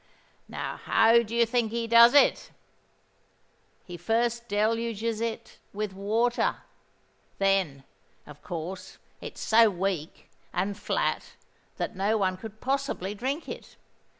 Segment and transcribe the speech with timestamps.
[0.47, 2.49] Now, how do you think he does it?
[3.85, 6.63] He first deluges it with water:
[7.37, 7.83] then,
[8.25, 11.33] of course, it's so weak and flat
[11.77, 13.75] that no one could possibly drink it.